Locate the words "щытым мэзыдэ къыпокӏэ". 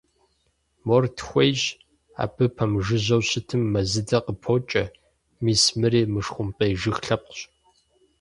3.29-4.83